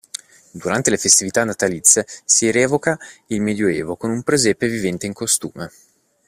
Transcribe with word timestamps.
Durante 0.53 0.89
le 0.89 0.97
festività 0.97 1.43
natalizie 1.43 2.07
si 2.25 2.49
rievoca 2.49 2.97
il 3.27 3.39
medioevo 3.39 3.95
con 3.97 4.09
un 4.09 4.23
presepe 4.23 4.67
vivente 4.67 5.05
in 5.05 5.13
costume. 5.13 5.69